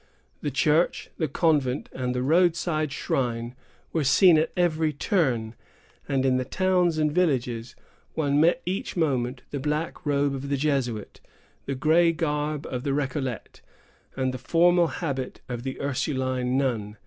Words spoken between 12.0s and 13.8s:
garb of the Recollet,